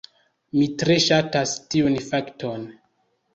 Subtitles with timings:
[0.59, 2.65] Mi tre ŝatas tiun fakton.